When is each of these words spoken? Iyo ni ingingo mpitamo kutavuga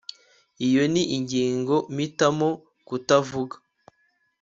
Iyo 0.67 0.83
ni 0.93 1.03
ingingo 1.17 1.75
mpitamo 1.95 2.49
kutavuga 2.87 3.55